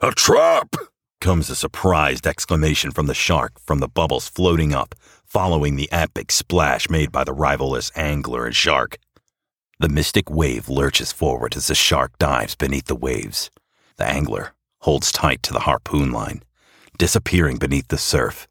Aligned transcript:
A 0.00 0.12
trap! 0.12 0.76
comes 1.22 1.48
a 1.48 1.56
surprised 1.56 2.26
exclamation 2.26 2.90
from 2.90 3.06
the 3.06 3.14
shark 3.14 3.58
from 3.58 3.78
the 3.78 3.88
bubbles 3.88 4.28
floating 4.28 4.74
up, 4.74 4.94
following 5.24 5.76
the 5.76 5.90
epic 5.90 6.30
splash 6.30 6.90
made 6.90 7.10
by 7.10 7.24
the 7.24 7.32
rivalous 7.32 7.90
angler 7.96 8.44
and 8.44 8.54
shark. 8.54 8.98
The 9.80 9.88
mystic 9.88 10.28
wave 10.28 10.68
lurches 10.68 11.12
forward 11.12 11.56
as 11.56 11.68
the 11.68 11.74
shark 11.74 12.18
dives 12.18 12.54
beneath 12.54 12.84
the 12.84 12.94
waves. 12.94 13.50
The 13.96 14.06
angler 14.06 14.52
holds 14.80 15.10
tight 15.10 15.42
to 15.44 15.54
the 15.54 15.60
harpoon 15.60 16.12
line, 16.12 16.42
disappearing 16.98 17.56
beneath 17.56 17.88
the 17.88 17.96
surf. 17.96 18.46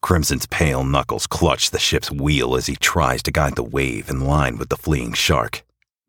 Crimson's 0.00 0.46
pale 0.46 0.82
knuckles 0.82 1.28
clutch 1.28 1.70
the 1.70 1.78
ship's 1.78 2.10
wheel 2.10 2.56
as 2.56 2.66
he 2.66 2.74
tries 2.74 3.22
to 3.22 3.30
guide 3.30 3.54
the 3.54 3.62
wave 3.62 4.10
in 4.10 4.22
line 4.22 4.58
with 4.58 4.70
the 4.70 4.76
fleeing 4.76 5.12
shark. 5.12 5.63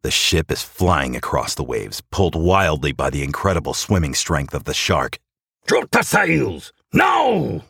The 0.06 0.12
ship 0.12 0.52
is 0.52 0.62
flying 0.62 1.16
across 1.16 1.56
the 1.56 1.64
waves, 1.64 2.04
pulled 2.12 2.36
wildly 2.36 2.92
by 2.92 3.10
the 3.10 3.24
incredible 3.24 3.74
swimming 3.74 4.14
strength 4.14 4.54
of 4.54 4.66
the 4.66 4.74
shark. 4.76 5.18
Drop 5.66 5.90
the 5.90 6.04
sails! 6.04 6.72
Now! 6.94 7.64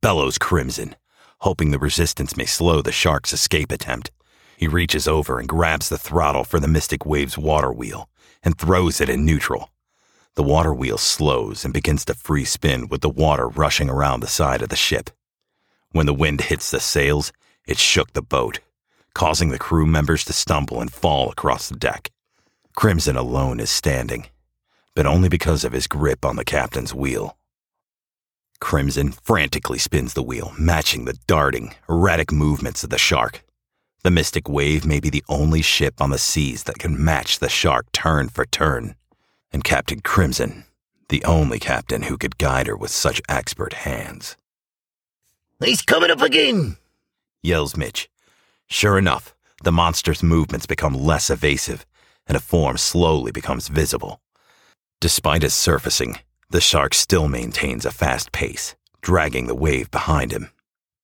Bellows 0.00 0.38
Crimson, 0.38 0.96
hoping 1.40 1.72
the 1.72 1.78
resistance 1.78 2.38
may 2.38 2.46
slow 2.46 2.80
the 2.80 2.90
shark's 2.90 3.34
escape 3.34 3.70
attempt. 3.70 4.10
He 4.56 4.66
reaches 4.66 5.06
over 5.06 5.38
and 5.38 5.46
grabs 5.46 5.90
the 5.90 5.98
throttle 5.98 6.42
for 6.42 6.58
the 6.58 6.66
Mystic 6.66 7.04
Wave's 7.04 7.36
water 7.36 7.70
wheel 7.70 8.08
and 8.42 8.56
throws 8.56 8.98
it 8.98 9.10
in 9.10 9.26
neutral. 9.26 9.68
The 10.36 10.42
water 10.42 10.72
wheel 10.72 10.96
slows 10.96 11.66
and 11.66 11.74
begins 11.74 12.06
to 12.06 12.14
free 12.14 12.46
spin 12.46 12.88
with 12.88 13.02
the 13.02 13.10
water 13.10 13.46
rushing 13.46 13.90
around 13.90 14.20
the 14.20 14.26
side 14.26 14.62
of 14.62 14.70
the 14.70 14.74
ship. 14.74 15.10
When 15.90 16.06
the 16.06 16.14
wind 16.14 16.40
hits 16.40 16.70
the 16.70 16.80
sails, 16.80 17.30
it 17.66 17.76
shook 17.76 18.14
the 18.14 18.22
boat, 18.22 18.60
causing 19.14 19.50
the 19.50 19.58
crew 19.58 19.86
members 19.86 20.24
to 20.24 20.32
stumble 20.32 20.80
and 20.80 20.92
fall 20.92 21.30
across 21.30 21.68
the 21.68 21.76
deck. 21.76 22.10
Crimson 22.74 23.16
alone 23.16 23.60
is 23.60 23.70
standing, 23.70 24.26
but 24.94 25.06
only 25.06 25.28
because 25.28 25.64
of 25.64 25.72
his 25.72 25.86
grip 25.86 26.24
on 26.24 26.36
the 26.36 26.44
captain's 26.44 26.94
wheel. 26.94 27.36
Crimson 28.60 29.12
frantically 29.12 29.78
spins 29.78 30.14
the 30.14 30.22
wheel, 30.22 30.52
matching 30.58 31.04
the 31.04 31.18
darting, 31.26 31.74
erratic 31.88 32.30
movements 32.30 32.84
of 32.84 32.90
the 32.90 32.98
shark. 32.98 33.42
The 34.02 34.10
Mystic 34.10 34.48
Wave 34.48 34.84
may 34.84 35.00
be 35.00 35.10
the 35.10 35.24
only 35.28 35.62
ship 35.62 36.00
on 36.00 36.10
the 36.10 36.18
seas 36.18 36.64
that 36.64 36.78
can 36.78 37.02
match 37.02 37.38
the 37.38 37.48
shark 37.48 37.90
turn 37.92 38.28
for 38.28 38.44
turn, 38.44 38.96
and 39.52 39.64
Captain 39.64 40.00
Crimson, 40.00 40.64
the 41.08 41.24
only 41.24 41.58
captain 41.58 42.02
who 42.02 42.16
could 42.16 42.38
guide 42.38 42.66
her 42.66 42.76
with 42.76 42.90
such 42.90 43.22
expert 43.28 43.72
hands. 43.72 44.36
He's 45.58 45.82
coming 45.82 46.10
up 46.10 46.20
again! 46.20 46.76
Yells 47.42 47.76
Mitch. 47.76 48.09
Sure 48.70 48.96
enough, 48.96 49.34
the 49.64 49.72
monster's 49.72 50.22
movements 50.22 50.64
become 50.64 50.94
less 50.94 51.28
evasive, 51.28 51.84
and 52.26 52.36
a 52.36 52.40
form 52.40 52.78
slowly 52.78 53.32
becomes 53.32 53.66
visible. 53.66 54.20
Despite 55.00 55.42
its 55.42 55.54
surfacing, 55.54 56.20
the 56.50 56.60
shark 56.60 56.94
still 56.94 57.28
maintains 57.28 57.84
a 57.84 57.90
fast 57.90 58.30
pace, 58.30 58.76
dragging 59.02 59.48
the 59.48 59.56
wave 59.56 59.90
behind 59.90 60.30
him. 60.32 60.50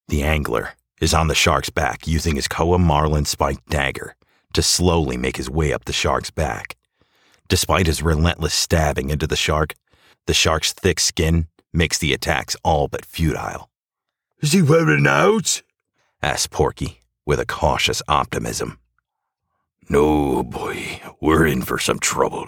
The 0.09 0.23
angler 0.23 0.75
is 1.01 1.13
on 1.13 1.27
the 1.27 1.35
shark's 1.35 1.69
back 1.69 2.07
using 2.07 2.37
his 2.37 2.47
Koa 2.47 2.79
Marlin 2.79 3.25
spiked 3.25 3.69
dagger 3.69 4.15
to 4.53 4.63
slowly 4.63 5.17
make 5.17 5.37
his 5.37 5.51
way 5.51 5.73
up 5.73 5.87
the 5.87 5.93
shark's 5.93 6.31
back. 6.31 6.77
Despite 7.49 7.87
his 7.87 8.03
relentless 8.03 8.55
stabbing 8.55 9.11
into 9.11 9.27
the 9.27 9.37
shark, 9.37 9.75
the 10.27 10.35
shark's 10.35 10.73
thick 10.73 11.01
skin 11.01 11.49
makes 11.73 11.99
the 11.99 12.13
attacks 12.13 12.57
all 12.63 12.87
but 12.87 13.05
futile. 13.05 13.71
Is 14.41 14.53
he 14.53 14.63
wearing 14.63 15.07
out? 15.07 15.63
asks 16.23 16.47
Porky 16.47 17.01
with 17.27 17.41
a 17.41 17.47
cautious 17.47 18.01
optimism. 18.09 18.79
No, 19.91 20.43
boy, 20.43 21.01
we're 21.21 21.47
in 21.47 21.63
for 21.63 21.79
some 21.79 21.99
trouble, 21.99 22.47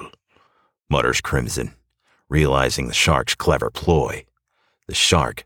mutters 0.89 1.21
Crimson, 1.21 1.75
realizing 2.29 2.87
the 2.87 2.95
shark's 2.95 3.35
clever 3.35 3.71
ploy. 3.71 4.25
The 4.87 4.95
shark 4.95 5.45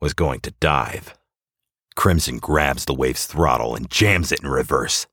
was 0.00 0.14
going 0.14 0.40
to 0.40 0.54
dive. 0.60 1.14
Crimson 1.96 2.38
grabs 2.38 2.84
the 2.84 2.94
wave's 2.94 3.26
throttle 3.26 3.74
and 3.74 3.90
jams 3.90 4.30
it 4.30 4.40
in 4.40 4.48
reverse. 4.48 5.06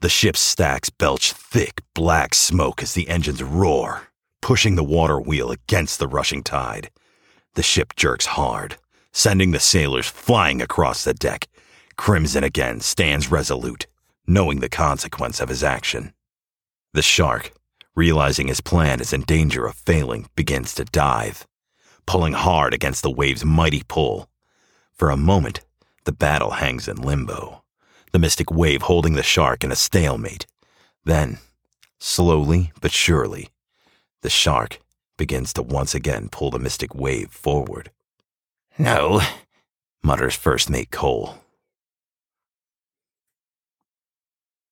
The 0.00 0.08
ship's 0.08 0.40
stacks 0.40 0.88
belch 0.88 1.32
thick 1.32 1.82
black 1.94 2.34
smoke 2.34 2.82
as 2.82 2.94
the 2.94 3.08
engines 3.08 3.42
roar, 3.42 4.08
pushing 4.40 4.76
the 4.76 4.84
water 4.84 5.20
wheel 5.20 5.50
against 5.50 5.98
the 5.98 6.08
rushing 6.08 6.42
tide. 6.42 6.90
The 7.54 7.62
ship 7.62 7.94
jerks 7.96 8.26
hard, 8.26 8.76
sending 9.12 9.50
the 9.50 9.60
sailors 9.60 10.06
flying 10.06 10.62
across 10.62 11.04
the 11.04 11.14
deck. 11.14 11.48
Crimson 11.96 12.44
again 12.44 12.80
stands 12.80 13.30
resolute, 13.30 13.86
knowing 14.26 14.60
the 14.60 14.68
consequence 14.68 15.40
of 15.40 15.48
his 15.48 15.64
action. 15.64 16.12
The 16.92 17.02
shark, 17.02 17.52
realizing 17.94 18.48
his 18.48 18.60
plan 18.60 19.00
is 19.00 19.12
in 19.12 19.22
danger 19.22 19.66
of 19.66 19.74
failing, 19.74 20.28
begins 20.36 20.74
to 20.74 20.84
dive, 20.84 21.46
pulling 22.06 22.34
hard 22.34 22.74
against 22.74 23.02
the 23.02 23.10
wave's 23.10 23.44
mighty 23.44 23.82
pull. 23.88 24.28
For 24.92 25.10
a 25.10 25.16
moment, 25.16 25.60
the 26.04 26.12
battle 26.12 26.52
hangs 26.52 26.88
in 26.88 26.96
limbo, 26.96 27.64
the 28.12 28.18
mystic 28.18 28.50
wave 28.50 28.82
holding 28.82 29.14
the 29.14 29.22
shark 29.22 29.64
in 29.64 29.72
a 29.72 29.76
stalemate. 29.76 30.46
Then, 31.04 31.38
slowly 31.98 32.72
but 32.80 32.92
surely, 32.92 33.50
the 34.22 34.30
shark 34.30 34.80
begins 35.16 35.52
to 35.54 35.62
once 35.62 35.94
again 35.94 36.28
pull 36.30 36.50
the 36.50 36.58
mystic 36.58 36.94
wave 36.94 37.30
forward. 37.30 37.90
No, 38.78 39.22
mutters 40.02 40.34
First 40.34 40.68
Mate 40.68 40.90
Cole. 40.90 41.38